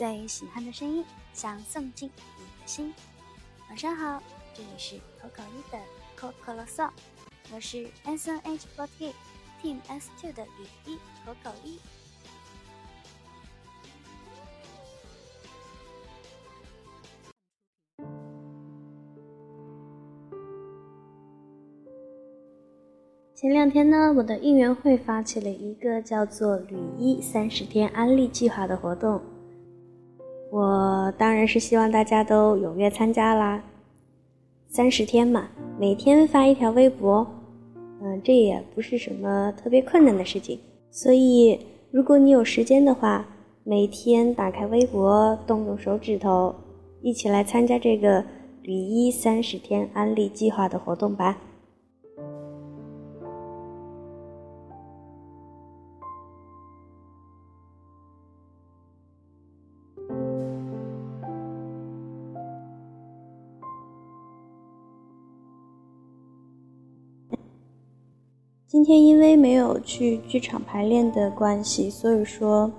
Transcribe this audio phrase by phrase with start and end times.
[0.00, 2.08] 最喜欢的声音，想送进
[2.38, 2.90] 你的心。
[3.68, 4.22] 晚上好，
[4.54, 5.78] 这里是口口一的
[6.16, 6.88] 口口啰嗦，
[7.52, 9.12] 我是 S N H forty
[9.62, 11.78] Team S two 的雨一口口一。
[23.34, 29.20] 前两天呢，我的应援会发起了一个叫做“吕一三十天安利计划”的活动，
[30.50, 33.62] 我当然是希望大家都踊跃参加啦。
[34.68, 37.26] 三十天嘛，每天发一条微博，
[38.02, 40.58] 嗯，这也不是什么特别困难的事情。
[40.90, 41.58] 所以，
[41.92, 43.26] 如果你有时间的话，
[43.62, 46.54] 每天打开微博，动动手指头，
[47.00, 48.24] 一起来参加这个
[48.62, 51.38] “吕一三十天安利计划”的活动吧。
[68.70, 72.70] 今天因为没有去剧场排练的关系，所以说，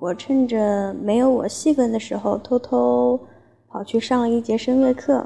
[0.00, 3.20] 我趁着没有我戏份的时候，偷偷
[3.68, 5.24] 跑去上了一节声乐课。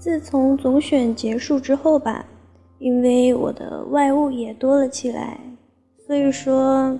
[0.00, 2.26] 自从总选结束之后吧，
[2.80, 5.38] 因为我的外务也多了起来，
[6.04, 6.98] 所以说，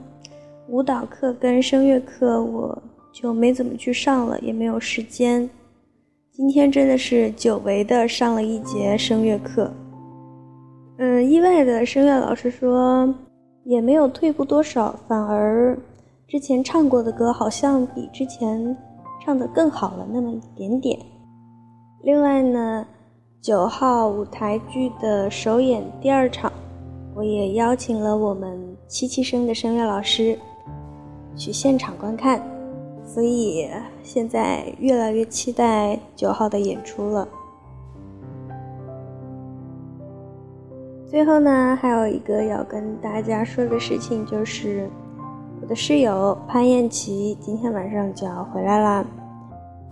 [0.68, 2.80] 舞蹈课跟声乐课我
[3.12, 5.50] 就没怎么去上了，也没有时间。
[6.30, 9.68] 今天真的是久违的上了一节声乐课。
[10.98, 13.14] 嗯，意外的声乐老师说，
[13.64, 15.78] 也没有退步多少，反而
[16.26, 18.74] 之前唱过的歌好像比之前
[19.22, 20.98] 唱的更好了那么一点点。
[22.02, 22.86] 另外呢，
[23.42, 26.50] 九号舞台剧的首演第二场，
[27.14, 30.38] 我也邀请了我们七七声的声乐老师
[31.36, 32.40] 去现场观看，
[33.04, 33.68] 所以
[34.02, 37.28] 现在越来越期待九号的演出了。
[41.16, 44.86] 最后呢，还有一个要跟大家说的事情，就是
[45.62, 49.02] 我的室友潘燕琪今天晚上就要回来啦。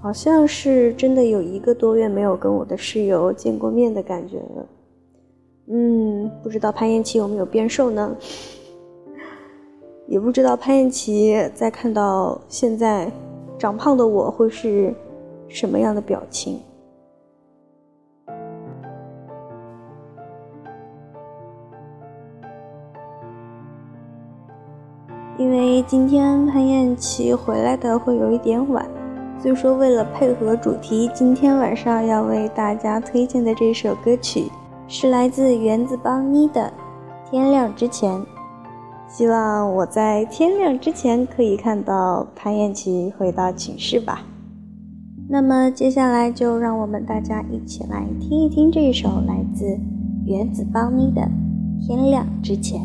[0.03, 4.67] 好像是真的有一个多月没有跟我的室友见过面的感觉了。
[5.69, 8.15] 嗯，不知道潘燕琪有没有变瘦呢？
[10.07, 13.11] 也不知道潘燕琪在看到现在
[13.59, 14.93] 长胖的我会是
[15.49, 16.61] 什么样的表情。
[25.37, 28.87] 因为今天潘燕琪回来的会有一点晚，
[29.43, 34.45] 所以说为了配合主题，今天晚上要为大家推荐的这首歌曲
[34.87, 36.73] 是来自原子邦妮的
[37.31, 38.13] 《天亮之前》。
[39.09, 44.23] 希望我在天亮之前可以看到潘燕琪回到寝室吧。
[45.29, 49.65] 那么接下来就让我们大家一起来听一听这首来自
[50.27, 51.23] 原子邦妮的
[51.87, 52.81] 《天亮之前》。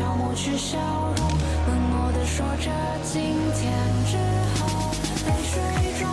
[0.00, 0.78] 要抹去笑
[1.16, 1.28] 容，
[1.68, 2.70] 冷漠地说着
[3.04, 3.70] 今天
[4.06, 4.16] 之
[4.56, 4.90] 后，
[5.26, 5.60] 泪水
[6.00, 6.08] 中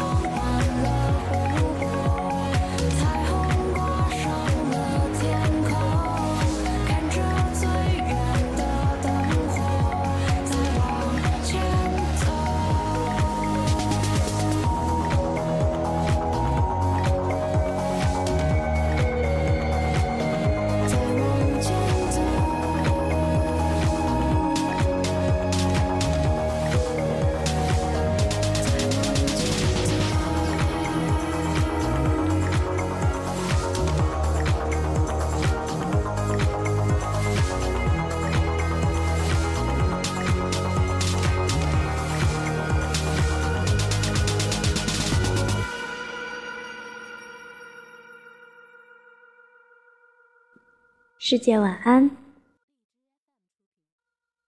[51.30, 52.27] 世界晚安。